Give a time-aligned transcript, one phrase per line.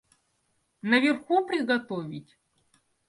[0.81, 2.35] Наверху приготовить?